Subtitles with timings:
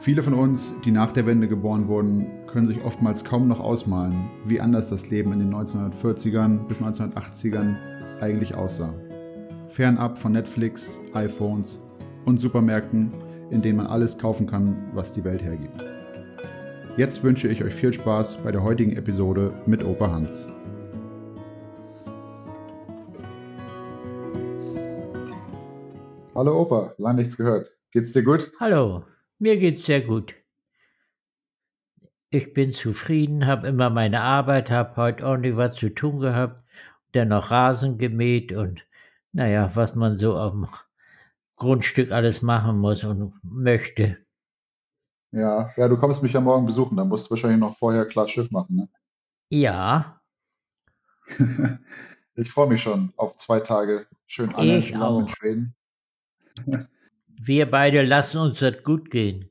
[0.00, 4.30] Viele von uns, die nach der Wende geboren wurden, können sich oftmals kaum noch ausmalen,
[4.46, 7.76] wie anders das Leben in den 1940ern bis 1980ern
[8.18, 8.94] eigentlich aussah.
[9.68, 11.82] Fernab von Netflix, iPhones
[12.24, 13.12] und Supermärkten,
[13.50, 15.84] in denen man alles kaufen kann, was die Welt hergibt.
[16.96, 20.48] Jetzt wünsche ich euch viel Spaß bei der heutigen Episode mit Opa Hans.
[26.34, 27.70] Hallo Opa, lange nichts gehört.
[27.92, 28.50] Geht's dir gut?
[28.58, 29.04] Hallo,
[29.40, 30.34] mir geht's sehr gut.
[32.30, 36.62] Ich bin zufrieden, habe immer meine Arbeit, habe heute ordentlich was zu tun gehabt,
[37.12, 38.86] dann noch Rasen gemäht und
[39.32, 40.68] naja, was man so auf dem
[41.56, 44.18] Grundstück alles machen muss und möchte.
[45.32, 48.28] Ja, ja, du kommst mich ja morgen besuchen, dann musst du wahrscheinlich noch vorher klar
[48.28, 48.88] Schiff machen, ne?
[49.48, 50.20] Ja.
[52.34, 55.74] ich freue mich schon auf zwei Tage schön angeln in Schweden.
[57.42, 59.50] Wir beide lassen uns das gut gehen.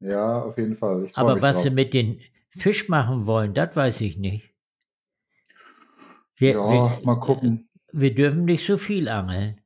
[0.00, 1.08] Ja, auf jeden Fall.
[1.14, 1.62] Aber was drauf.
[1.64, 4.50] sie mit den Fisch machen wollen, das weiß ich nicht.
[6.36, 7.70] Wir, ja, wir, mal gucken.
[7.90, 9.60] Wir dürfen nicht so viel angeln.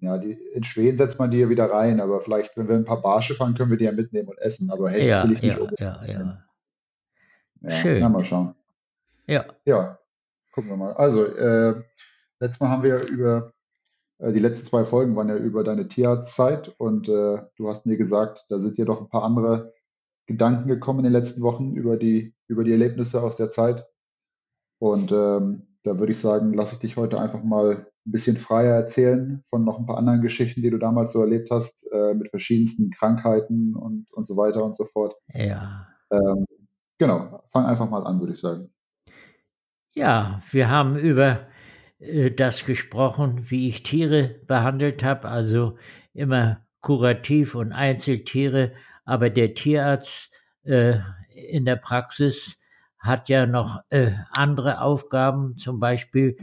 [0.00, 2.84] Ja, die, in Schweden setzt man die ja wieder rein, aber vielleicht, wenn wir ein
[2.84, 4.70] paar Barsche fahren, können wir die ja mitnehmen und essen.
[4.70, 6.44] Aber Hecht ja, will ich nicht ja, ja, ja.
[7.62, 7.70] ja.
[7.70, 8.00] Schön.
[8.00, 8.54] Na, mal schauen.
[9.26, 9.46] Ja.
[9.64, 9.98] Ja,
[10.52, 10.92] gucken wir mal.
[10.92, 11.82] Also, äh,
[12.40, 13.53] letztes Mal haben wir über äh,
[14.32, 18.46] die letzten zwei Folgen waren ja über deine Tierarztzeit und äh, du hast mir gesagt,
[18.48, 19.72] da sind dir doch ein paar andere
[20.26, 23.86] Gedanken gekommen in den letzten Wochen über die, über die Erlebnisse aus der Zeit.
[24.78, 28.74] Und ähm, da würde ich sagen, lasse ich dich heute einfach mal ein bisschen freier
[28.74, 32.30] erzählen von noch ein paar anderen Geschichten, die du damals so erlebt hast, äh, mit
[32.30, 35.14] verschiedensten Krankheiten und, und so weiter und so fort.
[35.32, 35.86] Ja.
[36.10, 36.46] Ähm,
[36.98, 38.70] genau, fang einfach mal an, würde ich sagen.
[39.94, 41.53] Ja, wir haben über äh,
[42.36, 45.78] das gesprochen, wie ich Tiere behandelt habe, also
[46.12, 48.72] immer kurativ und Einzeltiere,
[49.04, 50.30] aber der Tierarzt
[50.64, 50.98] äh,
[51.34, 52.56] in der Praxis
[52.98, 56.36] hat ja noch äh, andere Aufgaben, zum Beispiel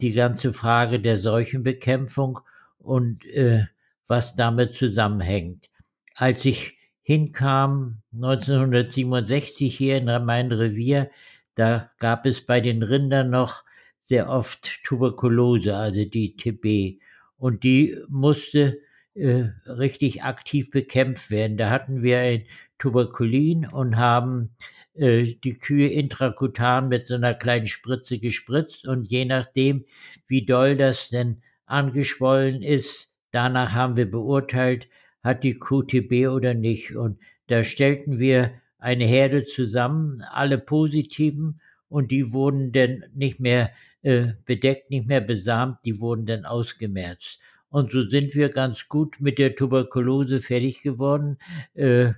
[0.00, 2.40] die ganze Frage der Seuchenbekämpfung
[2.78, 3.66] und äh,
[4.08, 5.68] was damit zusammenhängt.
[6.14, 11.10] Als ich hinkam 1967 hier in mein Revier,
[11.54, 13.62] da gab es bei den Rindern noch
[14.06, 17.02] sehr oft Tuberkulose, also die TB.
[17.38, 18.78] Und die musste
[19.14, 21.56] äh, richtig aktiv bekämpft werden.
[21.56, 22.44] Da hatten wir ein
[22.78, 24.50] Tuberkulin und haben
[24.94, 28.86] äh, die Kühe intrakutan mit so einer kleinen Spritze gespritzt.
[28.86, 29.84] Und je nachdem,
[30.28, 34.88] wie doll das denn angeschwollen ist, danach haben wir beurteilt,
[35.24, 36.94] hat die Kuh TB oder nicht.
[36.94, 37.18] Und
[37.48, 43.70] da stellten wir eine Herde zusammen, alle positiven, und die wurden dann nicht mehr
[44.02, 47.38] äh, bedeckt, nicht mehr besamt, die wurden dann ausgemerzt.
[47.68, 51.38] Und so sind wir ganz gut mit der Tuberkulose fertig geworden.
[51.74, 52.12] Äh,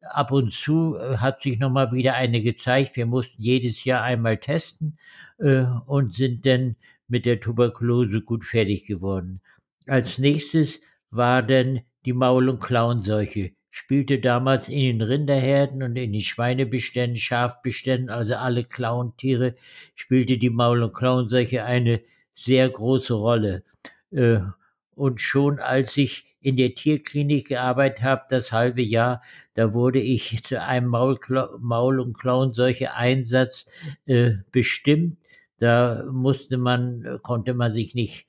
[0.00, 2.96] ab und zu äh, hat sich nochmal wieder eine gezeigt.
[2.96, 4.98] Wir mussten jedes Jahr einmal testen
[5.38, 6.76] äh, und sind dann
[7.08, 9.40] mit der Tuberkulose gut fertig geworden.
[9.86, 16.12] Als nächstes war dann die Maul- und Klauenseuche spielte damals in den Rinderherden und in
[16.12, 19.56] den Schweinebeständen, Schafbeständen, also alle Klauentiere,
[19.96, 22.00] spielte die Maul- und Klauenseuche eine
[22.36, 23.64] sehr große Rolle.
[24.12, 24.38] Äh,
[24.94, 29.22] und schon als ich in der Tierklinik gearbeitet habe, das halbe Jahr,
[29.54, 33.66] da wurde ich zu einem Maul-, und Klauenseuche Einsatz
[34.06, 35.18] äh, bestimmt.
[35.58, 38.28] Da musste man, konnte man sich nicht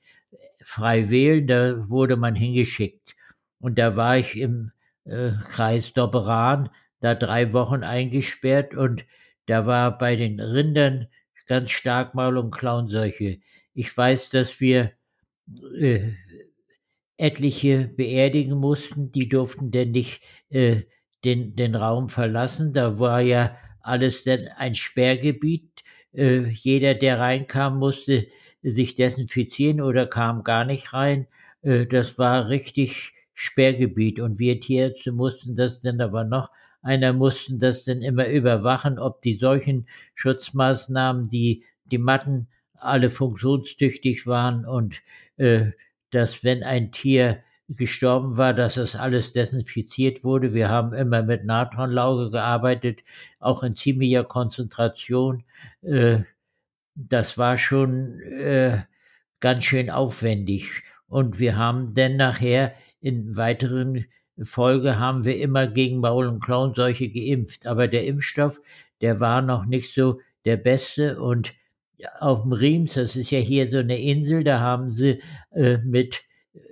[0.60, 3.14] frei wählen, da wurde man hingeschickt.
[3.60, 4.72] Und da war ich im
[5.06, 6.70] äh, Kreis Dobberan,
[7.00, 9.04] da drei Wochen eingesperrt und
[9.46, 11.08] da war bei den Rindern
[11.46, 13.38] ganz stark Maul- und Klauenseuche.
[13.74, 14.92] Ich weiß, dass wir
[15.78, 16.12] äh,
[17.18, 20.82] etliche beerdigen mussten, die durften denn nicht äh,
[21.24, 22.72] den, den Raum verlassen.
[22.72, 25.82] Da war ja alles denn ein Sperrgebiet.
[26.12, 28.26] Äh, jeder, der reinkam, musste
[28.62, 31.26] sich desinfizieren oder kam gar nicht rein.
[31.62, 34.18] Äh, das war richtig Sperrgebiet.
[34.18, 36.50] Und wir Tierärzte mussten das dann aber noch,
[36.82, 44.26] einer mussten das dann immer überwachen, ob die solchen Schutzmaßnahmen, die, die Matten alle funktionstüchtig
[44.26, 44.96] waren und
[45.36, 45.72] äh,
[46.10, 50.54] dass wenn ein Tier gestorben war, dass das alles desinfiziert wurde.
[50.54, 53.02] Wir haben immer mit Natronlauge gearbeitet,
[53.40, 55.44] auch in ziemlicher Konzentration.
[55.82, 56.20] Äh,
[56.94, 58.82] das war schon äh,
[59.40, 60.82] ganz schön aufwendig.
[61.08, 64.06] Und wir haben dann nachher in weiteren
[64.42, 67.66] Folge haben wir immer gegen Maul- und Klauenseuche geimpft.
[67.66, 68.60] Aber der Impfstoff,
[69.00, 71.20] der war noch nicht so der beste.
[71.20, 71.54] Und
[72.20, 75.22] auf dem Riems, das ist ja hier so eine Insel, da haben sie
[75.52, 76.22] äh, mit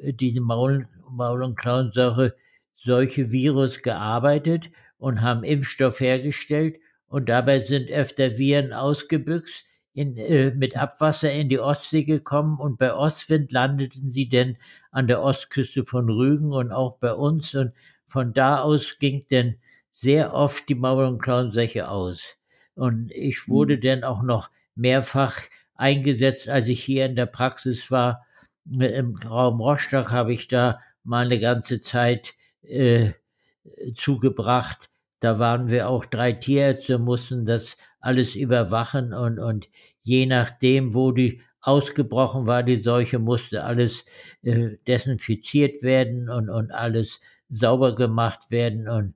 [0.03, 2.35] äh, diesem Maul-, Maul und Klauenseuche
[2.77, 6.77] solche Virus gearbeitet und haben Impfstoff hergestellt.
[7.07, 12.79] Und dabei sind öfter Viren ausgebüxt in, äh, mit Abwasser in die Ostsee gekommen und
[12.79, 14.59] bei Ostwind landeten sie denn
[14.95, 17.73] an der Ostküste von Rügen und auch bei uns und
[18.07, 19.57] von da aus ging denn
[19.91, 22.21] sehr oft die Mauer- und Klauensäche aus.
[22.77, 23.81] Und ich wurde mhm.
[23.81, 25.41] dann auch noch mehrfach
[25.75, 28.25] eingesetzt, als ich hier in der Praxis war.
[28.71, 33.11] Im Raum Rostock habe ich da mal eine ganze Zeit äh,
[33.97, 34.91] zugebracht.
[35.19, 39.69] Da waren wir auch drei Tierärzte, mussten das alles überwachen und, und
[40.03, 44.05] je nachdem, wo die ausgebrochen war, die Seuche, musste alles
[44.43, 49.15] äh, desinfiziert werden und, und alles sauber gemacht werden und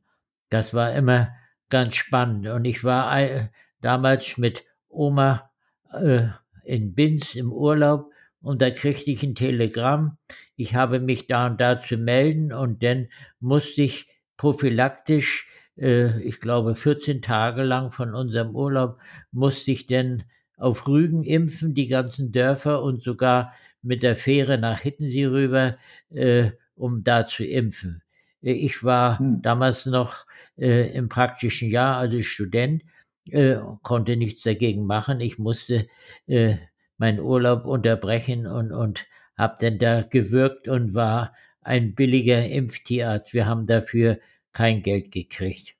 [0.50, 1.28] das war immer
[1.68, 2.46] ganz spannend.
[2.48, 3.48] Und ich war äh,
[3.82, 5.50] damals mit Oma
[5.92, 6.28] äh,
[6.64, 8.10] in Binz im Urlaub
[8.40, 10.16] und da kriegte ich ein Telegramm.
[10.56, 13.08] Ich habe mich da und da zu melden und dann
[13.40, 15.46] musste ich prophylaktisch
[15.78, 18.98] äh, ich glaube, 14 Tage lang von unserem Urlaub
[19.32, 20.24] musste ich denn
[20.58, 23.52] auf Rügen impfen, die ganzen Dörfer und sogar
[23.82, 25.78] mit der Fähre nach Hittensee rüber,
[26.10, 28.02] äh, um da zu impfen.
[28.42, 29.42] Äh, ich war hm.
[29.42, 30.26] damals noch
[30.56, 32.82] äh, im praktischen Jahr, also Student,
[33.30, 35.20] äh, konnte nichts dagegen machen.
[35.20, 35.86] Ich musste
[36.26, 36.56] äh,
[36.96, 39.06] meinen Urlaub unterbrechen und, und
[39.36, 43.32] habe dann da gewirkt und war ein billiger Impftierarzt.
[43.34, 44.18] Wir haben dafür
[44.52, 45.76] kein Geld gekriegt.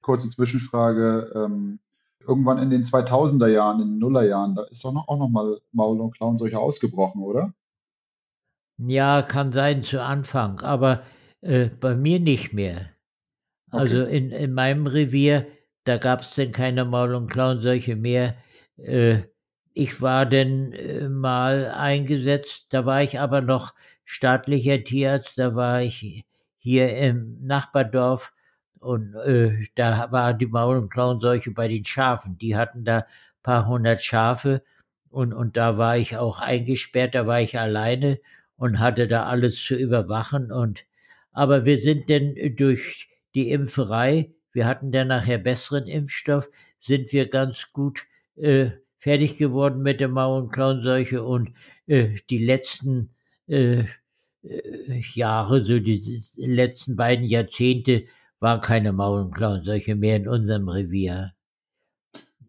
[0.00, 1.32] Kurze Zwischenfrage.
[1.34, 1.80] Ähm,
[2.26, 5.60] irgendwann in den 2000er Jahren, in den Nullerjahren, da ist doch noch, auch noch mal
[5.72, 7.54] Maul- und Klauenseuche ausgebrochen, oder?
[8.78, 11.02] Ja, kann sein zu Anfang, aber
[11.40, 12.90] äh, bei mir nicht mehr.
[13.70, 13.80] Okay.
[13.80, 15.46] Also in, in meinem Revier,
[15.84, 18.36] da gab es denn keine Maul- und Klauenseuche mehr.
[18.76, 19.22] Äh,
[19.72, 23.74] ich war denn äh, mal eingesetzt, da war ich aber noch
[24.04, 26.26] staatlicher Tierarzt, da war ich
[26.58, 28.32] hier im Nachbardorf
[28.80, 32.38] und äh, da war die Maul- und Klauenseuche bei den Schafen.
[32.38, 33.04] Die hatten da ein
[33.42, 34.62] paar hundert Schafe
[35.10, 38.20] und, und da war ich auch eingesperrt, da war ich alleine
[38.56, 40.52] und hatte da alles zu überwachen.
[40.52, 40.84] Und
[41.32, 46.48] aber wir sind denn durch die Impferei, wir hatten dann nachher besseren Impfstoff,
[46.80, 48.02] sind wir ganz gut
[48.36, 51.52] äh, fertig geworden mit der Maul- und Klauenseuche und
[51.86, 53.10] äh, die letzten
[53.48, 53.84] äh,
[54.42, 58.04] äh, Jahre, so die letzten beiden Jahrzehnte,
[58.40, 61.32] waren keine Maul- und Klauenseuche mehr in unserem Revier.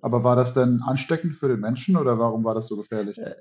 [0.01, 3.17] Aber war das denn ansteckend für den Menschen oder warum war das so gefährlich?
[3.17, 3.35] Äh,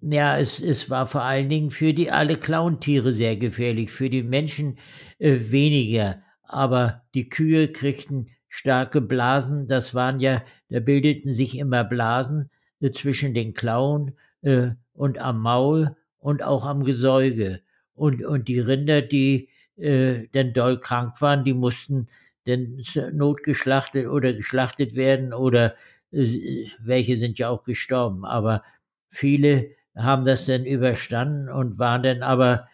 [0.00, 4.22] ja, es, es war vor allen Dingen für die alle Klauentiere sehr gefährlich, für die
[4.22, 4.78] Menschen
[5.18, 6.22] äh, weniger.
[6.42, 12.50] Aber die Kühe kriegten starke Blasen, das waren ja, da bildeten sich immer Blasen
[12.80, 17.60] äh, zwischen den Klauen äh, und am Maul und auch am Gesäuge.
[17.94, 22.06] Und, und die Rinder, die äh, denn doll krank waren, die mussten
[22.46, 25.74] denn notgeschlachtet oder geschlachtet werden oder
[26.12, 28.24] äh, welche sind ja auch gestorben.
[28.24, 28.62] Aber
[29.08, 32.68] viele haben das dann überstanden und waren dann aber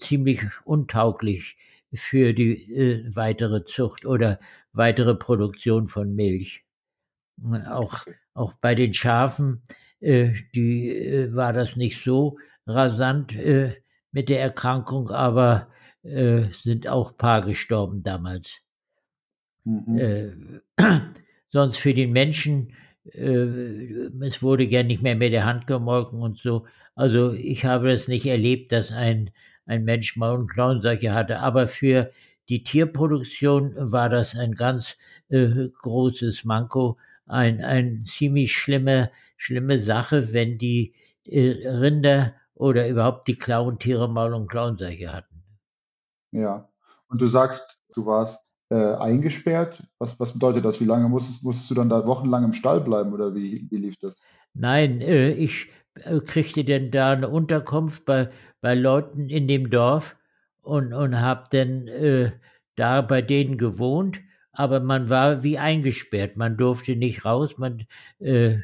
[0.00, 1.56] ziemlich untauglich
[1.94, 4.38] für die äh, weitere Zucht oder
[4.72, 6.64] weitere Produktion von Milch.
[7.68, 9.62] Auch, auch bei den Schafen,
[10.00, 13.74] äh, die äh, war das nicht so rasant äh,
[14.10, 15.68] mit der Erkrankung, aber
[16.06, 18.50] äh, sind auch ein paar gestorben damals.
[19.64, 19.98] Mhm.
[19.98, 20.32] Äh,
[21.50, 22.72] sonst für den Menschen,
[23.12, 26.66] äh, es wurde ja nicht mehr mit der Hand gemolken und so.
[26.94, 29.30] Also ich habe es nicht erlebt, dass ein,
[29.66, 32.12] ein Mensch Maul- und Klauenseuche hatte, aber für
[32.48, 34.96] die Tierproduktion war das ein ganz
[35.28, 36.96] äh, großes Manko,
[37.26, 40.94] ein, ein ziemlich schlimme, schlimme Sache, wenn die
[41.24, 45.35] äh, Rinder oder überhaupt die Klauentiere Maul- und Klauenseuche hatten.
[46.32, 46.68] Ja.
[47.08, 49.82] Und du sagst, du warst äh, eingesperrt.
[49.98, 50.80] Was, was bedeutet das?
[50.80, 53.96] Wie lange musstest, musstest du dann da wochenlang im Stall bleiben oder wie, wie lief
[53.96, 54.20] das?
[54.54, 58.30] Nein, äh, ich äh, kriegte dann da eine Unterkunft bei,
[58.60, 60.16] bei Leuten in dem Dorf
[60.62, 62.32] und, und habe dann äh,
[62.74, 64.18] da bei denen gewohnt,
[64.52, 66.36] aber man war wie eingesperrt.
[66.36, 67.86] Man durfte nicht raus, man,
[68.18, 68.58] äh,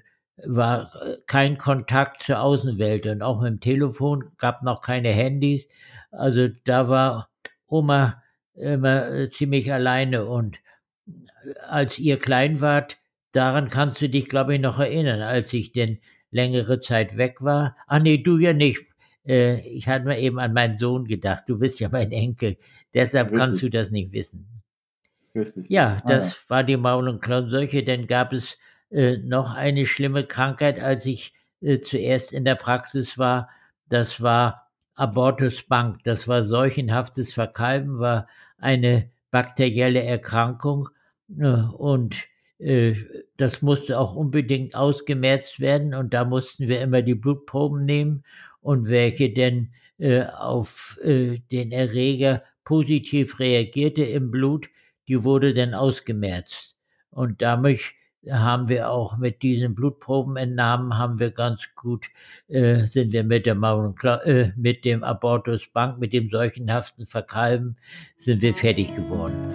[0.44, 5.66] war äh, kein Kontakt zur Außenwelt und auch mit dem Telefon gab noch keine Handys.
[6.10, 7.28] Also da war
[7.72, 8.22] Oma
[8.54, 10.58] immer äh, ziemlich alleine und
[11.06, 12.98] äh, als ihr klein wart,
[13.32, 15.98] daran kannst du dich, glaube ich, noch erinnern, als ich denn
[16.30, 17.76] längere Zeit weg war.
[17.86, 18.84] Ah nee, du ja nicht.
[19.26, 21.44] Äh, ich hatte mir eben an meinen Sohn gedacht.
[21.46, 22.56] Du bist ja mein Enkel.
[22.94, 23.38] Deshalb Richtig.
[23.38, 24.48] kannst du das nicht wissen.
[25.34, 25.66] Richtig.
[25.70, 26.50] Ja, das ah, ja.
[26.50, 27.82] war die Maul- und Klauenseuche.
[27.84, 28.58] Dann gab es
[28.90, 33.48] äh, noch eine schlimme Krankheit, als ich äh, zuerst in der Praxis war.
[33.88, 34.61] Das war
[35.02, 36.04] Abortus Bank.
[36.04, 38.28] Das war seuchenhaftes Verkalben, war
[38.58, 40.90] eine bakterielle Erkrankung.
[41.36, 42.22] Äh, und
[42.58, 42.94] äh,
[43.36, 45.92] das musste auch unbedingt ausgemerzt werden.
[45.92, 48.22] Und da mussten wir immer die Blutproben nehmen
[48.60, 54.68] und welche denn äh, auf den Erreger positiv reagierte im Blut,
[55.08, 56.76] die wurde dann ausgemerzt.
[57.10, 57.80] Und damit
[58.30, 62.06] haben wir auch mit diesen Blutprobenentnahmen haben wir ganz gut,
[62.48, 67.76] äh, sind wir mit, der Maul äh, mit dem Abortus Bank, mit dem seuchenhaften Verkalben,
[68.18, 69.54] sind wir fertig geworden.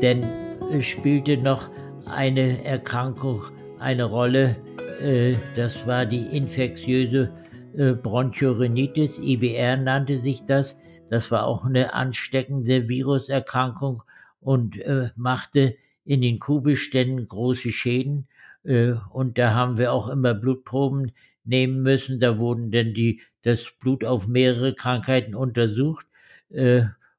[0.00, 0.24] Denn
[0.72, 1.68] es spielte noch
[2.12, 3.44] eine Erkrankung
[3.80, 4.56] eine Rolle.
[5.00, 7.32] Äh, das war die infektiöse
[7.76, 10.76] äh, Bronchorhinitis, IBR nannte sich das.
[11.08, 14.02] Das war auch eine ansteckende Viruserkrankung
[14.40, 18.26] und äh, machte in den Kuhbeständen große Schäden.
[18.62, 21.12] Und da haben wir auch immer Blutproben
[21.44, 22.20] nehmen müssen.
[22.20, 26.06] Da wurden dann die, das Blut auf mehrere Krankheiten untersucht.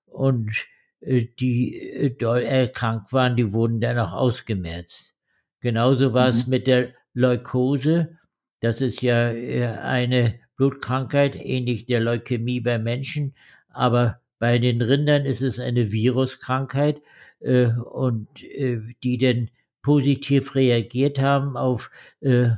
[0.06, 0.52] Und
[1.02, 5.14] die äh, doll erkrankt waren, die wurden dann auch ausgemerzt.
[5.60, 6.50] Genauso war es mhm.
[6.50, 8.18] mit der Leukose.
[8.60, 13.34] Das ist ja äh, eine Blutkrankheit, ähnlich der Leukämie bei Menschen,
[13.70, 17.02] aber bei den Rindern ist es eine Viruskrankheit
[17.40, 19.50] äh, und äh, die dann
[19.82, 21.90] positiv reagiert haben auf
[22.22, 22.50] äh,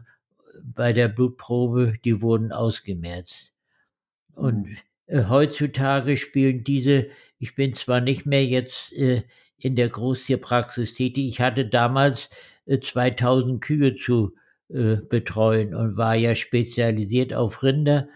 [0.61, 3.53] bei der Blutprobe, die wurden ausgemerzt.
[4.35, 4.67] Und
[5.07, 5.29] mhm.
[5.29, 7.07] heutzutage spielen diese
[7.39, 9.23] ich bin zwar nicht mehr jetzt äh,
[9.57, 12.29] in der Großtierpraxis tätig, ich hatte damals
[12.65, 14.35] äh, 2000 Kühe zu
[14.69, 18.07] äh, betreuen und war ja spezialisiert auf Rinder.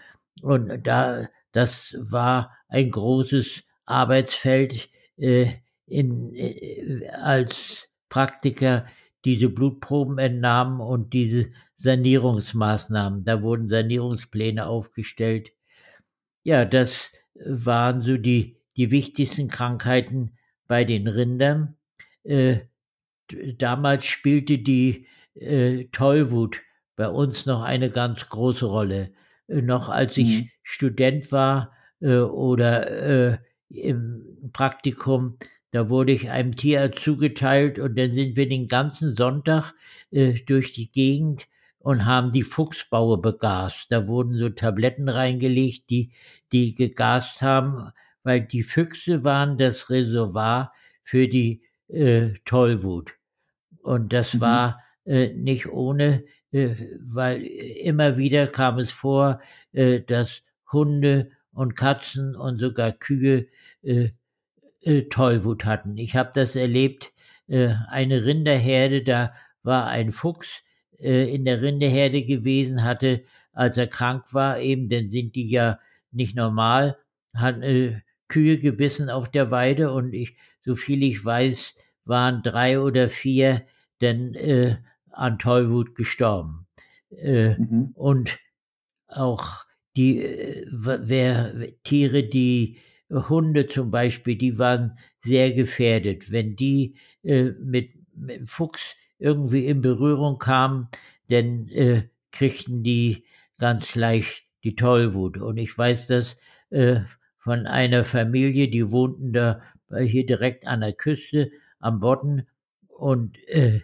[0.42, 5.52] Und da, das war ein großes Arbeitsfeld äh,
[5.86, 8.86] in, äh, als Praktiker
[9.24, 13.24] diese Blutproben entnahmen und diese Sanierungsmaßnahmen.
[13.24, 15.50] Da wurden Sanierungspläne aufgestellt.
[16.42, 20.30] Ja, das waren so die die wichtigsten Krankheiten
[20.66, 21.76] bei den Rindern.
[22.22, 22.60] Äh,
[23.58, 26.60] damals spielte die äh, Tollwut
[26.96, 29.12] bei uns noch eine ganz große Rolle.
[29.48, 30.50] Äh, noch als ich mhm.
[30.62, 35.36] Student war äh, oder äh, im Praktikum,
[35.72, 39.74] da wurde ich einem Tierarzt zugeteilt und dann sind wir den ganzen Sonntag
[40.10, 41.46] äh, durch die Gegend
[41.78, 43.86] und haben die Fuchsbaue begast.
[43.90, 46.12] Da wurden so Tabletten reingelegt, die,
[46.52, 47.92] die gegast haben
[48.28, 50.70] weil die Füchse waren das Reservoir
[51.02, 53.14] für die äh, Tollwut.
[53.82, 54.40] Und das mhm.
[54.42, 59.40] war äh, nicht ohne, äh, weil immer wieder kam es vor,
[59.72, 63.46] äh, dass Hunde und Katzen und sogar Kühe
[63.82, 64.10] äh,
[64.82, 65.96] äh, Tollwut hatten.
[65.96, 67.12] Ich habe das erlebt,
[67.48, 69.32] eine Rinderherde, da
[69.62, 70.64] war ein Fuchs
[70.98, 75.78] in der Rinderherde gewesen, hatte, als er krank war, eben, dann sind die ja
[76.12, 76.98] nicht normal,
[77.32, 77.56] hat,
[78.28, 83.66] Kühe gebissen auf der Weide und ich, so viel ich weiß, waren drei oder vier
[84.00, 84.76] denn äh,
[85.10, 86.66] an Tollwut gestorben.
[87.10, 87.90] Äh, mhm.
[87.94, 88.38] Und
[89.08, 89.64] auch
[89.96, 92.78] die äh, wer, Tiere, die
[93.10, 96.30] Hunde zum Beispiel, die waren sehr gefährdet.
[96.30, 100.88] Wenn die äh, mit, mit Fuchs irgendwie in Berührung kamen,
[101.28, 103.24] dann äh, kriegten die
[103.58, 105.38] ganz leicht die Tollwut.
[105.38, 106.36] Und ich weiß das
[106.70, 107.00] äh,
[107.48, 109.62] von einer Familie, die wohnten da
[109.98, 111.50] hier direkt an der Küste
[111.80, 112.46] am Bodden.
[112.88, 113.80] Und äh,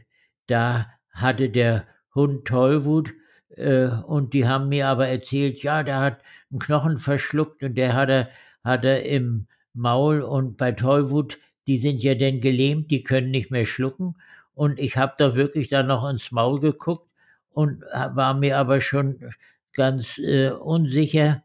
[0.49, 3.15] da hatte der Hund Tollwut
[3.57, 7.95] äh, und die haben mir aber erzählt, ja, der hat einen Knochen verschluckt und der
[7.95, 8.29] hat er,
[8.63, 13.51] hat er im Maul und bei Tollwut, die sind ja denn gelähmt, die können nicht
[13.51, 14.17] mehr schlucken.
[14.53, 17.09] Und ich habe da wirklich dann noch ins Maul geguckt
[17.49, 19.33] und war mir aber schon
[19.73, 21.43] ganz äh, unsicher.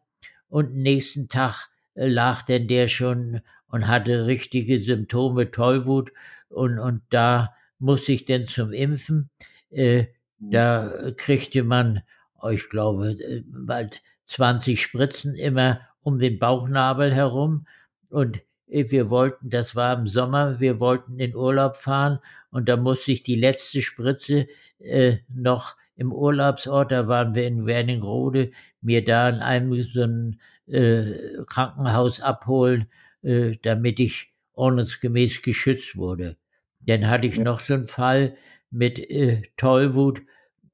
[0.49, 6.11] Und nächsten Tag lag denn der schon und hatte richtige Symptome Tollwut
[6.49, 9.29] und, und da muss ich denn zum Impfen.
[9.69, 10.07] Äh,
[10.39, 10.51] Mhm.
[10.51, 12.01] Da kriegte man,
[12.41, 17.67] oh, ich glaube, äh, bald 20 Spritzen immer um den Bauchnabel herum.
[18.09, 22.19] Und äh, wir wollten, das war im Sommer, wir wollten in Urlaub fahren
[22.51, 24.47] und da musste ich die letzte Spritze
[24.79, 30.39] äh, noch im Urlaubsort, da waren wir in Werningrode, mir da in einem so ein
[30.69, 32.87] äh, Krankenhaus abholen,
[33.21, 36.37] äh, damit ich ordnungsgemäß geschützt wurde.
[36.81, 37.43] Dann hatte ich ja.
[37.43, 38.37] noch so einen Fall
[38.71, 40.21] mit äh, Tollwut,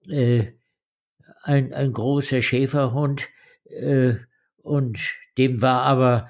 [0.07, 0.47] äh,
[1.43, 3.27] ein, ein großer Schäferhund,
[3.69, 4.15] äh,
[4.61, 4.99] und
[5.37, 6.29] dem war aber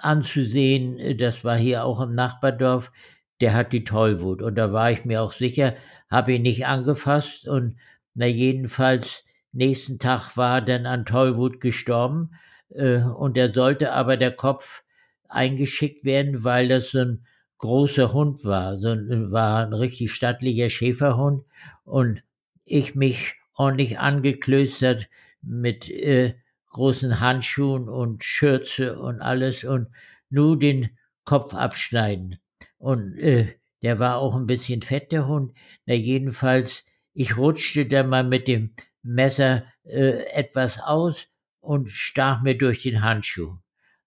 [0.00, 2.92] anzusehen, das war hier auch im Nachbardorf,
[3.40, 4.42] der hat die Tollwut.
[4.42, 5.74] Und da war ich mir auch sicher,
[6.10, 7.48] habe ihn nicht angefasst.
[7.48, 7.76] Und
[8.14, 12.32] na jedenfalls, nächsten Tag war dann an Tollwut gestorben.
[12.70, 14.82] Äh, und er sollte aber der Kopf
[15.28, 17.26] eingeschickt werden, weil das so ein
[17.58, 18.78] großer Hund war.
[18.78, 21.44] So ein, war ein richtig stattlicher Schäferhund.
[21.84, 22.22] Und
[22.64, 25.08] ich mich ordentlich angeklöstert
[25.42, 26.34] mit äh,
[26.70, 29.88] großen Handschuhen und Schürze und alles und
[30.30, 30.90] nur den
[31.24, 32.38] Kopf abschneiden.
[32.78, 35.52] Und äh, der war auch ein bisschen fett, der Hund.
[35.86, 36.84] Na, jedenfalls,
[37.14, 41.26] ich rutschte dann mal mit dem Messer äh, etwas aus
[41.68, 43.58] und stach mir durch den Handschuh.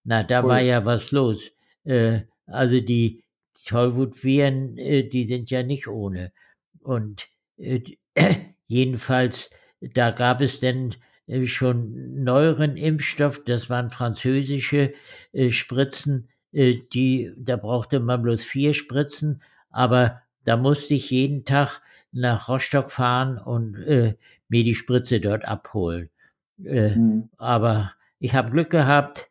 [0.03, 0.49] Na, da cool.
[0.49, 1.39] war ja was los.
[1.83, 3.23] Äh, also die
[3.65, 6.31] Tollwutviren, äh, die sind ja nicht ohne.
[6.79, 7.27] Und
[7.57, 7.81] äh,
[8.65, 10.95] jedenfalls, da gab es denn
[11.27, 14.95] äh, schon neueren Impfstoff, das waren französische
[15.31, 21.45] äh, Spritzen, äh, die, da brauchte man bloß vier Spritzen, aber da musste ich jeden
[21.45, 21.79] Tag
[22.11, 24.17] nach Rostock fahren und mir
[24.49, 26.09] die Spritze dort abholen.
[26.65, 27.29] Äh, mhm.
[27.37, 29.29] Aber ich habe Glück gehabt,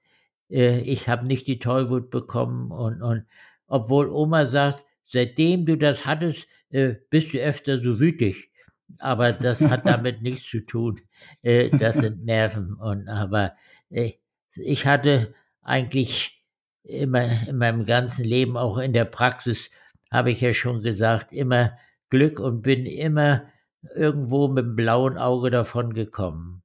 [0.50, 3.26] äh, ich habe nicht die Tollwut bekommen und, und
[3.66, 8.50] obwohl Oma sagt, seitdem du das hattest, bist du öfter so wütig
[8.99, 11.00] aber das hat damit nichts zu tun.
[11.42, 12.75] Äh, das sind Nerven.
[12.75, 13.54] Und aber
[13.90, 14.12] äh,
[14.54, 16.42] ich hatte eigentlich
[16.83, 19.70] immer in meinem ganzen Leben, auch in der Praxis,
[20.11, 21.72] habe ich ja schon gesagt, immer
[22.09, 23.44] Glück und bin immer
[23.94, 26.62] irgendwo mit dem blauen Auge davon gekommen.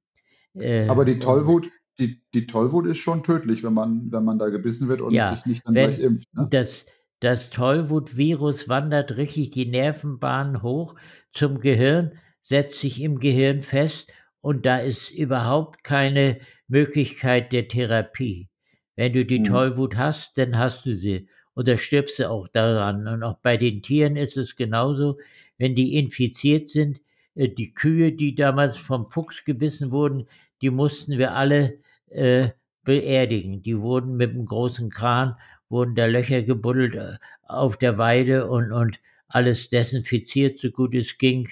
[0.58, 4.48] Äh, aber die Tollwut, die, die Tollwut ist schon tödlich, wenn man, wenn man da
[4.48, 6.34] gebissen wird und ja, sich nicht dann wenn, gleich impft.
[6.34, 6.46] Ne?
[6.50, 6.86] Das,
[7.20, 10.94] das Tollwut-Virus wandert richtig die Nervenbahn hoch
[11.32, 16.38] zum Gehirn, setzt sich im Gehirn fest und da ist überhaupt keine
[16.68, 18.48] Möglichkeit der Therapie.
[18.96, 19.44] Wenn du die mhm.
[19.44, 23.08] Tollwut hast, dann hast du sie und da stirbst du auch daran.
[23.08, 25.18] Und auch bei den Tieren ist es genauso,
[25.56, 27.00] wenn die infiziert sind.
[27.34, 30.26] Äh, die Kühe, die damals vom Fuchs gebissen wurden,
[30.62, 32.50] die mussten wir alle äh,
[32.84, 33.62] beerdigen.
[33.62, 35.36] Die wurden mit einem großen Kran
[35.68, 37.16] wurden da Löcher gebuddelt äh,
[37.46, 41.48] auf der Weide und, und alles desinfiziert, so gut es ging,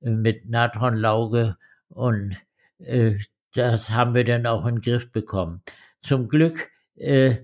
[0.00, 1.56] äh, mit Natronlauge
[1.88, 2.36] und
[2.78, 3.14] äh,
[3.54, 5.62] das haben wir dann auch in den Griff bekommen.
[6.02, 7.36] Zum Glück, äh,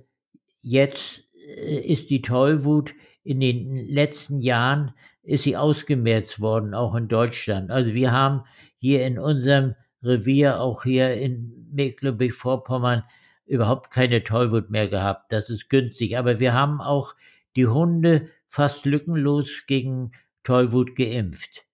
[0.61, 2.95] jetzt äh, ist die Tollwut
[3.25, 7.71] in den letzten Jahren ist sie ausgemerzt worden, auch in Deutschland.
[7.71, 8.45] Also wir haben
[8.79, 13.05] hier in unserem Revier, auch hier in Mecklenburg-Vorpommern,
[13.47, 15.33] überhaupt keine Tollwut mehr gehabt.
[15.33, 16.17] Das ist günstig.
[16.17, 17.15] Aber wir haben auch
[17.57, 20.13] die Hunde fast lückenlos gegen
[20.45, 21.65] Tollwut geimpft.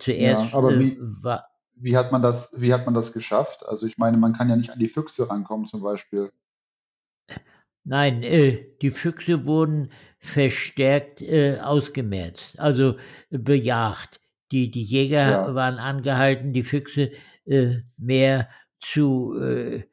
[0.00, 3.66] Zuerst ja, aber äh, wie, war, wie, hat man das, wie hat man das geschafft?
[3.66, 6.30] Also ich meine, man kann ja nicht an die Füchse rankommen zum Beispiel.
[7.84, 12.96] Nein, äh, die Füchse wurden verstärkt äh, ausgemerzt, also
[13.30, 14.20] bejagt.
[14.52, 15.54] Die, die Jäger ja.
[15.54, 19.84] waren angehalten, die Füchse äh, mehr zu äh,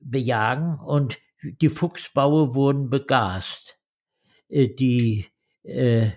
[0.00, 3.78] bejagen und die Fuchsbaue wurden begast.
[4.48, 5.26] Äh, die
[5.62, 6.10] äh,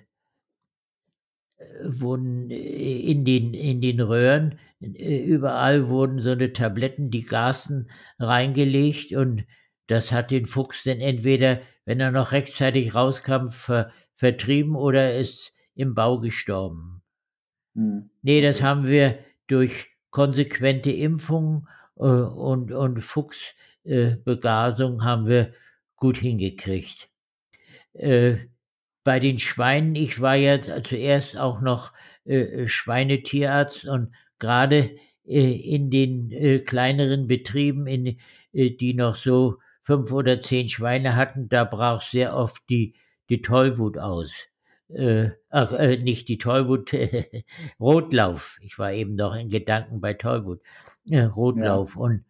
[1.84, 9.43] wurden in den, in den Röhren, überall wurden so eine Tabletten, die gasen, reingelegt und
[9.88, 15.53] das hat den Fuchs dann entweder, wenn er noch rechtzeitig rauskam, ver, vertrieben oder ist
[15.75, 17.01] im Bau gestorben.
[17.75, 18.10] Hm.
[18.21, 21.67] Nee, das haben wir durch konsequente Impfungen
[21.98, 25.54] äh, und, und Fuchsbegasung äh, haben wir
[25.95, 27.10] gut hingekriegt.
[27.93, 28.38] Äh,
[29.04, 31.93] bei den Schweinen, ich war ja zuerst auch noch
[32.26, 38.19] äh, Schweinetierarzt und gerade äh, in den kleineren Betrieben, in,
[38.54, 42.95] die noch so fünf oder zehn Schweine hatten, da brach sehr oft die,
[43.30, 44.32] die Tollwut aus.
[44.89, 46.93] Äh, ach, äh, nicht die Tollwut,
[47.80, 48.58] Rotlauf.
[48.62, 50.62] Ich war eben noch in Gedanken bei Tollwut.
[51.12, 51.95] Rotlauf.
[51.95, 52.02] Ja.
[52.02, 52.25] Und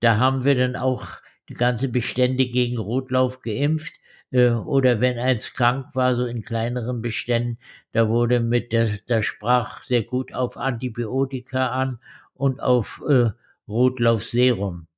[0.00, 1.08] da haben wir dann auch
[1.48, 3.92] die ganze Bestände gegen Rotlauf geimpft
[4.32, 7.58] Äh, oder wenn eins krank war, so in kleineren Beständen,
[7.92, 12.00] da wurde mit, der, der sprach sehr gut auf Antibiotika an
[12.34, 13.30] und auf äh,
[13.68, 14.88] Rotlaufserum.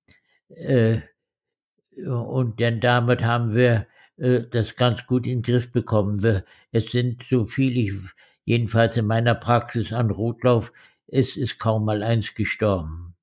[0.50, 1.00] Äh,
[2.06, 3.86] und dann damit haben wir
[4.18, 6.22] äh, das ganz gut in den Griff bekommen.
[6.22, 7.92] Wir, es sind so viel, ich,
[8.44, 10.72] jedenfalls in meiner Praxis an Rotlauf,
[11.06, 13.14] es ist kaum mal eins gestorben.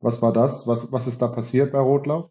[0.00, 0.66] Was war das?
[0.66, 2.30] Was, was ist da passiert bei Rotlauf?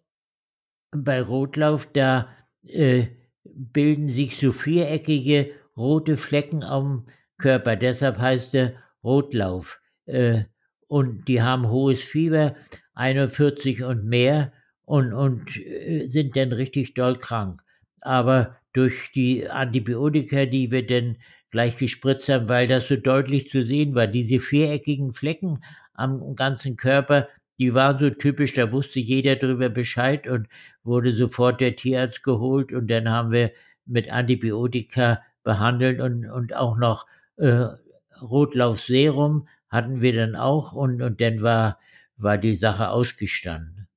[0.92, 2.30] Bei Rotlauf, da
[2.64, 3.08] äh,
[3.44, 7.76] bilden sich so viereckige rote Flecken am Körper.
[7.76, 8.74] Deshalb heißt er
[9.04, 9.80] Rotlauf.
[10.06, 10.44] Äh,
[10.88, 12.56] und die haben hohes Fieber,
[12.94, 14.54] 41 und mehr,
[14.86, 17.62] und, und äh, sind dann richtig doll krank.
[18.08, 21.18] Aber durch die Antibiotika, die wir dann
[21.52, 25.62] gleich gespritzt haben, weil das so deutlich zu sehen war, diese viereckigen Flecken
[25.94, 27.28] am ganzen Körper,
[27.60, 30.48] die waren so typisch, da wusste jeder drüber Bescheid und
[30.84, 33.52] wurde sofort der Tierarzt geholt und dann haben wir
[33.86, 37.68] mit Antibiotika behandelt und, und auch noch äh,
[38.22, 41.78] Rotlaufserum hatten wir dann auch und, und dann war,
[42.16, 43.88] war die Sache ausgestanden.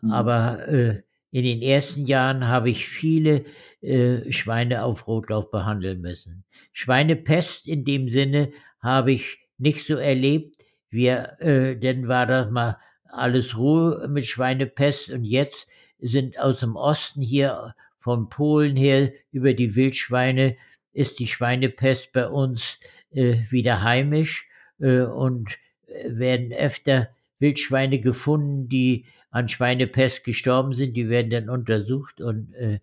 [0.00, 0.10] Mhm.
[0.10, 1.02] Aber äh,
[1.38, 3.44] in den ersten Jahren habe ich viele
[3.80, 6.44] äh, Schweine auf Rotlauf behandeln müssen.
[6.72, 10.56] Schweinepest in dem Sinne habe ich nicht so erlebt,
[10.90, 16.76] wir, äh, dann war das mal alles Ruhe mit Schweinepest und jetzt sind aus dem
[16.76, 20.56] Osten hier von Polen her über die Wildschweine
[20.92, 22.78] ist die Schweinepest bei uns
[23.12, 24.48] äh, wieder heimisch
[24.80, 25.56] äh, und
[26.04, 29.06] werden öfter Wildschweine gefunden, die
[29.38, 30.96] an Schweinepest gestorben sind.
[30.96, 32.80] Die werden dann untersucht und äh,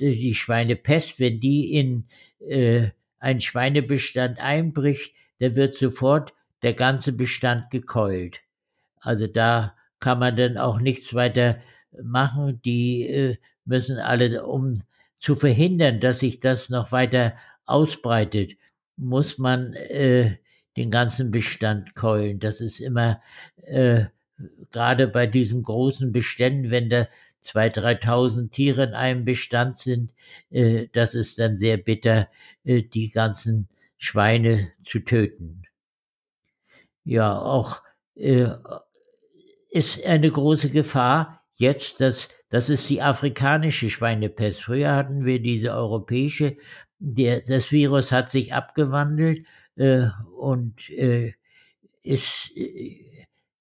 [0.00, 2.04] die Schweinepest, wenn die in
[2.40, 8.40] äh, einen Schweinebestand einbricht, dann wird sofort der ganze Bestand gekeult.
[9.00, 11.60] Also da kann man dann auch nichts weiter
[12.02, 12.60] machen.
[12.64, 14.80] Die äh, müssen alle, um
[15.20, 17.34] zu verhindern, dass sich das noch weiter
[17.66, 18.56] ausbreitet,
[18.96, 20.36] muss man äh,
[20.76, 22.38] den ganzen Bestand keulen.
[22.38, 23.20] Das ist immer
[23.62, 24.06] äh,
[24.72, 27.08] gerade bei diesen großen Beständen, wenn da
[27.44, 30.10] 2.000, 3.000 Tiere in einem Bestand sind,
[30.50, 32.28] äh, das ist dann sehr bitter,
[32.64, 35.62] äh, die ganzen Schweine zu töten
[37.08, 37.82] ja auch
[38.16, 38.48] äh,
[39.70, 44.62] ist eine große Gefahr jetzt, dass das ist die afrikanische Schweinepest.
[44.62, 46.56] Früher hatten wir diese europäische.
[46.98, 49.46] Der, das Virus hat sich abgewandelt
[49.76, 50.06] äh,
[50.38, 51.34] und äh,
[52.02, 53.17] ist äh,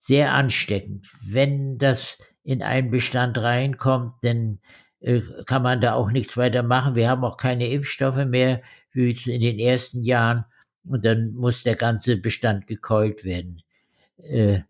[0.08, 1.10] sehr ansteckend.
[1.22, 4.60] Wenn das in einen Bestand reinkommt, dann
[5.02, 6.96] äh, kann man da auch nichts weiter machen.
[6.96, 8.62] Wir haben auch keine Impfstoffe mehr
[8.94, 10.46] wie in den ersten Jahren
[10.86, 13.62] und dann muss der ganze Bestand gekeult werden.
[14.24, 14.62] Äh,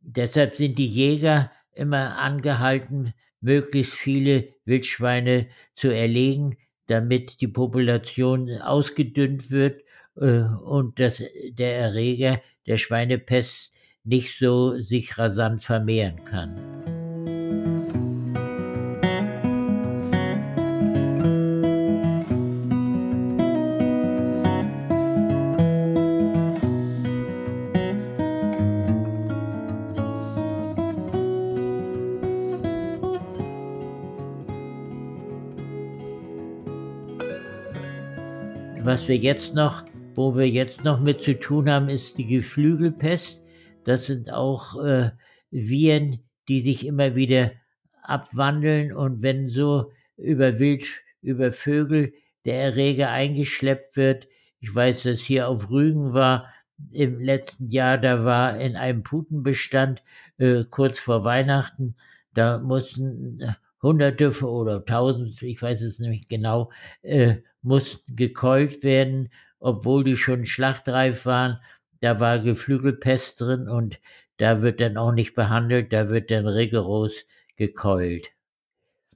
[0.00, 9.50] deshalb sind die Jäger immer angehalten, möglichst viele Wildschweine zu erlegen, damit die Population ausgedünnt
[9.50, 9.82] wird
[10.16, 13.72] äh, und dass der Erreger der Schweinepest
[14.04, 16.72] nicht so sich rasant vermehren kann.
[38.92, 39.84] was wir jetzt noch,
[40.14, 43.41] wo wir jetzt noch mit zu tun haben, ist die Geflügelpest.
[43.84, 45.10] Das sind auch äh,
[45.50, 47.52] Viren, die sich immer wieder
[48.02, 50.86] abwandeln und wenn so über Wild,
[51.20, 52.12] über Vögel
[52.44, 54.28] der Erreger eingeschleppt wird,
[54.60, 56.52] ich weiß, dass hier auf Rügen war,
[56.90, 60.02] im letzten Jahr, da war in einem Putenbestand
[60.38, 61.94] äh, kurz vor Weihnachten,
[62.34, 66.70] da mussten Hunderte oder Tausend, ich weiß es nämlich genau,
[67.02, 71.58] äh, mussten gekeult werden, obwohl die schon schlachtreif waren.
[72.02, 73.98] Da war Geflügelpest drin und
[74.36, 77.12] da wird dann auch nicht behandelt, da wird dann rigoros
[77.56, 78.28] gekeult.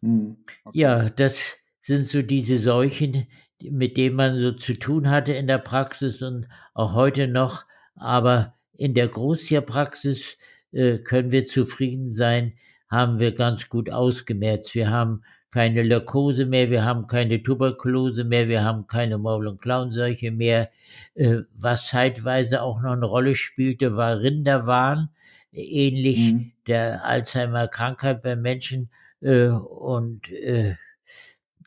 [0.02, 0.78] Hm, okay.
[0.78, 1.40] Ja, das
[1.82, 3.26] sind so diese Seuchen,
[3.60, 7.64] mit denen man so zu tun hatte in der Praxis und auch heute noch.
[7.96, 10.36] Aber in der Großtierpraxis
[10.72, 12.54] äh, können wir zufrieden sein,
[12.88, 14.74] haben wir ganz gut ausgemerzt.
[14.74, 15.22] Wir haben
[15.56, 20.68] keine Leukose mehr, wir haben keine Tuberkulose mehr, wir haben keine Maul- und Klauenseuche mehr.
[21.14, 25.08] Äh, was zeitweise auch noch eine Rolle spielte, war Rinderwahn,
[25.52, 26.52] ähnlich mhm.
[26.66, 28.90] der Alzheimer-Krankheit bei Menschen.
[29.22, 30.74] Äh, und äh,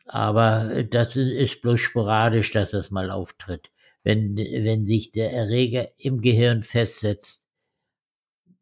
[0.06, 3.72] aber das ist bloß sporadisch, dass das mal auftritt,
[4.04, 7.42] wenn, wenn sich der Erreger im Gehirn festsetzt.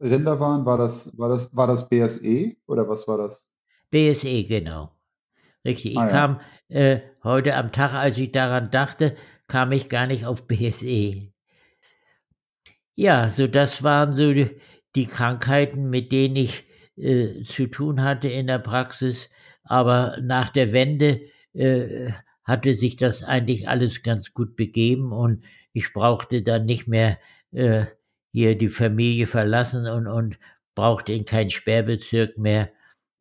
[0.01, 3.47] Rinderwahn, war das, war das, war das BSE oder was war das?
[3.91, 4.95] BSE, genau.
[5.69, 5.93] Richtig.
[5.93, 10.27] Ich ah, kam äh, heute am Tag, als ich daran dachte, kam ich gar nicht
[10.27, 11.33] auf BSE.
[12.95, 14.61] Ja, so das waren so die,
[14.97, 16.65] die Krankheiten, mit denen ich
[16.97, 19.31] äh, zu tun hatte in der Praxis.
[19.63, 21.21] Aber nach der Wende
[21.55, 22.13] äh,
[22.45, 27.19] hatte sich das eigentlich alles ganz gut begeben und ich brauchte dann nicht mehr
[27.53, 27.87] äh,
[28.33, 30.39] hier die Familie verlassen und, und
[30.75, 32.71] brauchte in keinen Sperrbezirk mehr.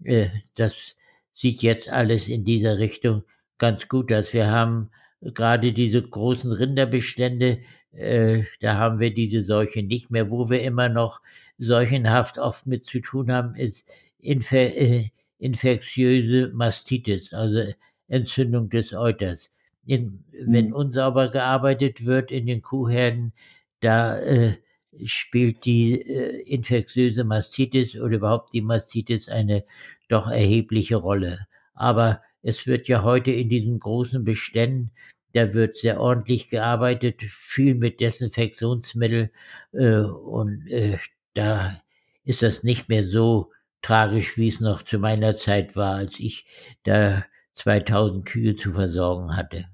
[0.03, 0.96] Äh, das
[1.37, 3.23] sieht jetzt alles in dieser Richtung
[3.57, 4.33] ganz gut aus.
[4.33, 4.89] Wir haben
[5.21, 7.59] gerade diese großen Rinderbestände,
[7.93, 10.29] äh, da haben wir diese Seuche nicht mehr.
[10.29, 11.21] Wo wir immer noch
[11.57, 13.85] seuchenhaft oft mit zu tun haben, ist
[14.19, 15.05] Infe äh,
[15.39, 17.71] infektiöse Mastitis, also
[18.07, 19.51] Entzündung des Euters.
[19.85, 20.73] In, wenn mhm.
[20.73, 23.33] unsauber gearbeitet wird in den Kuhherden,
[23.79, 24.57] da äh,
[25.05, 29.63] spielt die äh, infektiöse Mastitis oder überhaupt die Mastitis eine
[30.07, 31.47] doch erhebliche Rolle.
[31.73, 34.91] Aber es wird ja heute in diesen großen Beständen,
[35.33, 39.31] da wird sehr ordentlich gearbeitet, viel mit Desinfektionsmittel
[39.73, 40.97] äh, und äh,
[41.33, 41.81] da
[42.23, 46.47] ist das nicht mehr so tragisch, wie es noch zu meiner Zeit war, als ich
[46.83, 49.65] da 2000 Kühe zu versorgen hatte.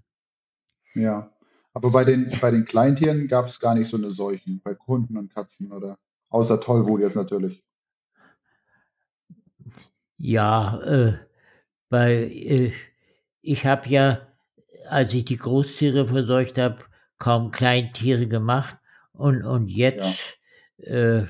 [0.93, 1.32] Ja,
[1.74, 5.17] aber bei den, bei den Kleintieren gab es gar nicht so eine Seuchen, bei Hunden
[5.17, 5.98] und Katzen oder
[6.30, 7.62] außer Tollwut jetzt natürlich.
[10.17, 11.17] Ja, äh,
[11.89, 12.71] bei, äh,
[13.41, 14.28] ich habe ja,
[14.89, 16.80] als ich die Großtiere verseucht habe,
[17.17, 18.78] kaum Kleintiere gemacht
[19.13, 20.38] und, und jetzt
[20.78, 21.19] ja.
[21.19, 21.28] äh,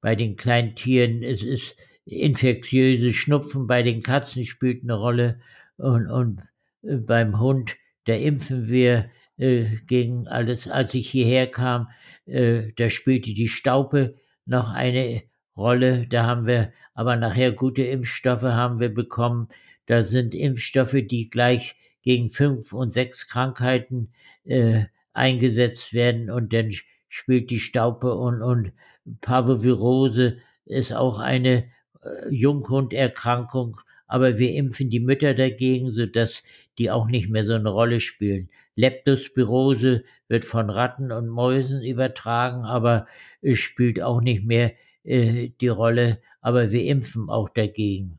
[0.00, 5.40] bei den Kleintieren, es ist infektiöse Schnupfen bei den Katzen spielt eine Rolle
[5.76, 6.42] und, und
[6.82, 10.68] äh, beim Hund, da impfen wir äh, gegen alles.
[10.68, 11.88] Als ich hierher kam,
[12.26, 15.22] äh, da spielte die Staupe noch eine
[15.56, 16.06] Rolle.
[16.06, 19.48] Da haben wir aber nachher gute Impfstoffe haben wir bekommen.
[19.86, 24.12] Da sind Impfstoffe, die gleich gegen fünf und sechs Krankheiten
[24.44, 26.70] äh, eingesetzt werden und dann
[27.08, 28.72] spielt die Staupe und, und
[29.20, 31.64] Parvovirose ist auch eine
[32.02, 36.42] äh, Junghunderkrankung, aber wir impfen die Mütter dagegen, sodass
[36.78, 38.48] die auch nicht mehr so eine Rolle spielen.
[38.76, 43.06] Leptospirose wird von Ratten und Mäusen übertragen, aber
[43.42, 44.72] es spielt auch nicht mehr
[45.04, 48.18] äh, die Rolle, aber wir impfen auch dagegen.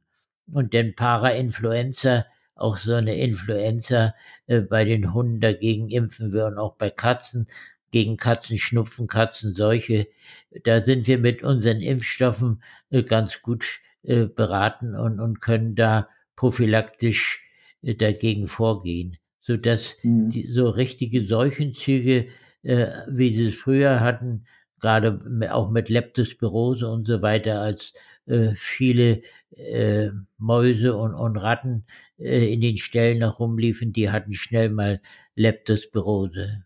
[0.51, 4.13] Und dann Parainfluenza, auch so eine Influenza
[4.47, 7.47] äh, bei den Hunden dagegen impfen wir und auch bei Katzen
[7.91, 10.07] gegen Katzenschnupfen, Katzenseuche.
[10.63, 13.65] Da sind wir mit unseren Impfstoffen äh, ganz gut
[14.03, 17.41] äh, beraten und, und können da prophylaktisch
[17.81, 20.29] äh, dagegen vorgehen, sodass mhm.
[20.29, 22.27] die, so richtige Seuchenzüge,
[22.63, 24.45] äh, wie sie es früher hatten,
[24.81, 27.93] gerade auch mit Leptospirose und so weiter, als
[28.25, 29.21] äh, viele
[29.55, 31.85] äh, Mäuse und, und Ratten
[32.17, 35.01] äh, in den Ställen noch rumliefen, die hatten schnell mal
[35.35, 36.63] Leptospirose.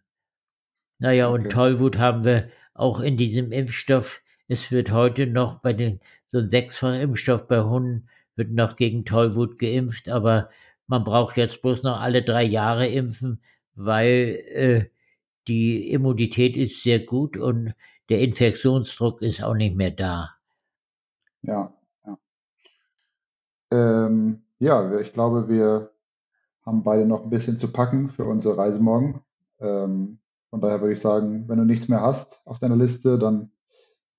[1.00, 1.44] Naja, okay.
[1.44, 4.22] und Tollwut haben wir auch in diesem Impfstoff.
[4.48, 6.00] Es wird heute noch bei den,
[6.30, 10.50] so ein sechsfach Impfstoff bei Hunden wird noch gegen Tollwut geimpft, aber
[10.88, 13.42] man braucht jetzt bloß noch alle drei Jahre impfen,
[13.76, 14.86] weil äh,
[15.48, 17.74] die Immunität ist sehr gut und
[18.10, 20.36] der Infektionsdruck ist auch nicht mehr da.
[21.42, 21.74] Ja,
[22.06, 22.18] ja.
[23.72, 25.92] Ähm, ja, ich glaube, wir
[26.66, 29.22] haben beide noch ein bisschen zu packen für unsere Reise morgen.
[29.60, 33.52] Ähm, von daher würde ich sagen, wenn du nichts mehr hast auf deiner Liste, dann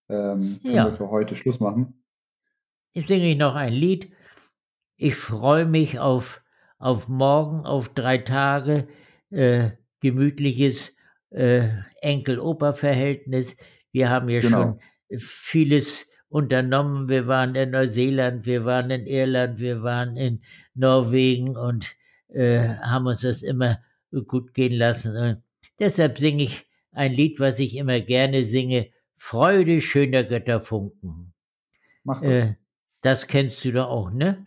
[0.08, 0.84] ähm, können ja.
[0.84, 2.02] wir für heute Schluss machen.
[2.92, 4.12] Jetzt singe ich noch ein Lied.
[4.96, 6.42] Ich freue mich auf,
[6.78, 8.88] auf morgen, auf drei Tage,
[9.30, 9.70] äh,
[10.00, 10.78] gemütliches
[11.30, 11.68] äh,
[12.00, 13.56] Enkel-Opa-Verhältnis.
[13.92, 14.78] Wir haben ja genau.
[15.10, 17.08] schon vieles unternommen.
[17.08, 20.42] Wir waren in Neuseeland, wir waren in Irland, wir waren in
[20.74, 21.94] Norwegen und
[22.28, 23.78] äh, haben uns das immer
[24.26, 25.16] gut gehen lassen.
[25.16, 25.42] Und
[25.78, 31.32] Deshalb singe ich ein Lied, was ich immer gerne singe, Freude schöner Götterfunken.
[32.04, 32.30] Mach das.
[32.30, 32.54] Äh,
[33.02, 34.46] das kennst du doch auch, ne?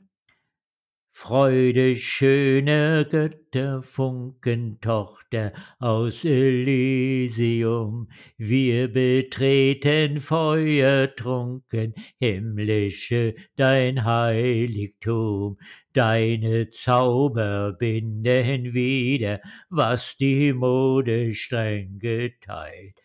[1.22, 15.58] Freude schöner Götterfunken, Tochter aus Elysium, wir betreten feuertrunken, himmlische dein Heiligtum,
[15.92, 22.96] deine Zauber binden wieder, was die Mode streng geteilt.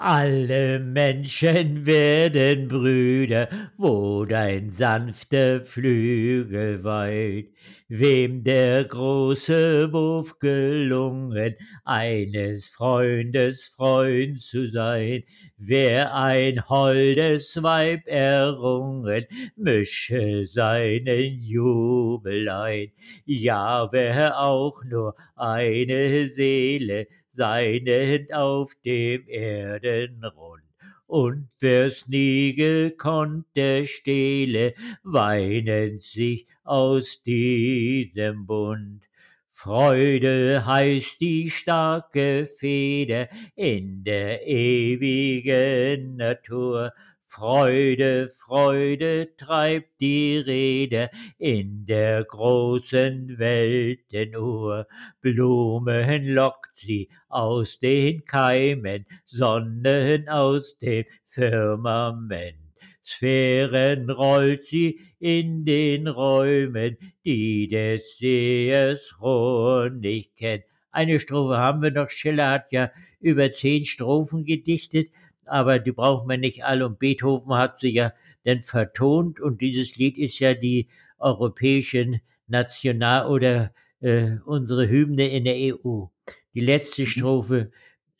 [0.00, 7.48] Alle Menschen werden Brüder, wo dein sanfter Flügel weilt.
[7.88, 15.24] Wem der große Wurf gelungen, eines Freundes Freund zu sein,
[15.56, 22.92] wer ein holdes Weib errungen, mische seinen Jubel ein.
[23.24, 30.64] Ja, wer auch nur eine Seele seinen auf dem Erdenrund.
[31.06, 34.74] Und wer's nie gekonnt, der stehle
[35.04, 39.04] weinend sich aus diesem Bund.
[39.48, 46.92] Freude heißt die starke Feder in der ewigen Natur,
[47.30, 54.86] Freude, Freude treibt die Rede in der großen Weltenuhr.
[55.20, 62.56] Blumen lockt sie aus den Keimen, Sonnen aus dem Firmament.
[63.04, 70.64] Sphären rollt sie in den Räumen, die des Sehers Rohr nicht kennt.
[70.90, 72.08] Eine Strophe haben wir noch.
[72.08, 75.10] Schiller hat ja über zehn Strophen gedichtet
[75.48, 76.86] aber die braucht man nicht alle.
[76.86, 78.12] Und Beethoven hat sie ja
[78.44, 85.44] dann vertont und dieses Lied ist ja die europäische National- oder äh, unsere Hymne in
[85.44, 86.06] der EU.
[86.54, 87.06] Die letzte mhm.
[87.06, 87.70] Strophe.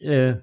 [0.01, 0.37] Äh,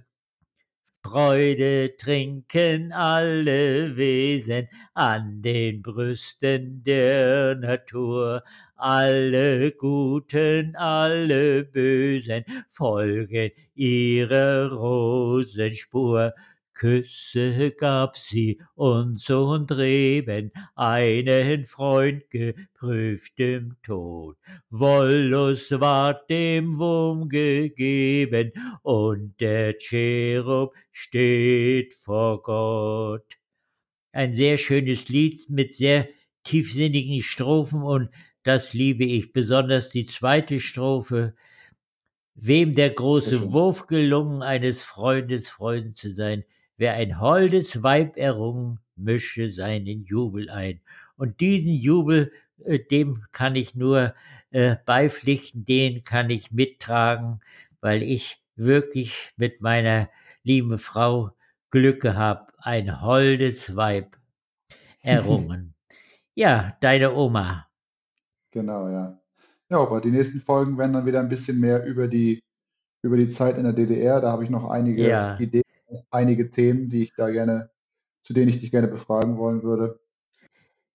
[1.05, 8.43] Freude trinken alle Wesen an den Brüsten der Natur.
[8.75, 16.33] Alle Guten, alle Bösen folgen ihrer Rosenspur.
[16.75, 24.35] Küsse gab sie uns und Reben, einen Freund geprüft im Tod.
[24.69, 28.51] Wollust ward dem Wurm gegeben,
[28.83, 33.25] und der Cherub steht vor Gott.
[34.11, 36.09] Ein sehr schönes Lied mit sehr
[36.43, 38.09] tiefsinnigen Strophen und
[38.43, 41.35] das liebe ich, besonders die zweite Strophe.
[42.35, 46.43] Wem der große Wurf gelungen, eines Freundes Freund zu sein,
[46.77, 50.81] wer ein holdes Weib errungen, mische seinen Jubel ein.
[51.17, 52.31] Und diesen Jubel,
[52.63, 54.13] äh, dem kann ich nur
[54.51, 57.41] äh, beipflichten, den kann ich mittragen,
[57.81, 60.09] weil ich wirklich mit meiner
[60.43, 61.31] lieben Frau
[61.71, 64.17] Glück gehabt, ein holdes Weib
[65.01, 65.73] errungen.
[66.35, 67.67] ja, deine Oma.
[68.51, 69.19] Genau, ja.
[69.69, 72.39] Ja, aber die nächsten Folgen werden dann wieder ein bisschen mehr über die,
[73.01, 74.21] über die Zeit in der DDR.
[74.21, 75.37] Da habe ich noch einige ja.
[75.39, 75.64] Ideen
[76.09, 77.69] einige Themen, die ich da gerne,
[78.21, 79.99] zu denen ich dich gerne befragen wollen würde.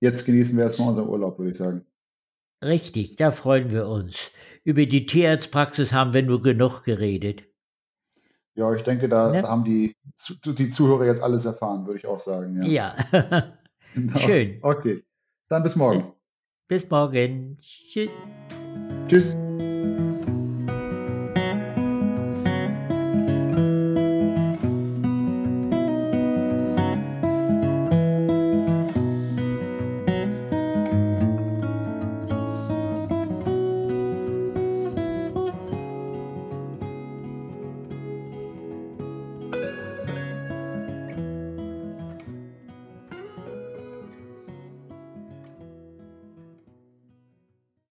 [0.01, 1.85] Jetzt genießen wir erstmal unseren Urlaub, würde ich sagen.
[2.63, 4.17] Richtig, da freuen wir uns.
[4.65, 7.43] Über die Tierarztpraxis haben wir nur genug geredet.
[8.55, 9.43] Ja, ich denke, da, ne?
[9.43, 9.97] da haben die,
[10.45, 12.63] die Zuhörer jetzt alles erfahren, würde ich auch sagen.
[12.63, 12.95] Ja.
[13.13, 13.53] ja.
[13.95, 14.19] genau.
[14.19, 14.59] Schön.
[14.63, 15.05] Okay,
[15.49, 16.13] dann bis morgen.
[16.69, 17.57] Bis, bis morgen.
[17.59, 18.11] Tschüss.
[19.07, 19.37] Tschüss.